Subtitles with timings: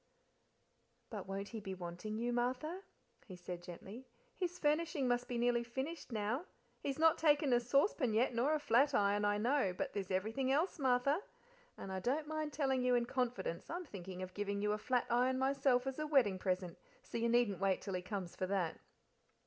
[1.11, 2.81] "But won't he be wanting you, Martha?"
[3.27, 4.07] he said gently.
[4.35, 6.45] "His furnishing must be nearly finished now.
[6.79, 10.51] He's not taken a saucepan yet, nor a flat iron, I know; but there's everything
[10.51, 11.21] else, Martha;
[11.77, 15.05] and I don't mind telling you in confidence I'm thinking of giving you a flat
[15.11, 18.79] iron myself as a wedding present, so you needn't wait till he comes for that."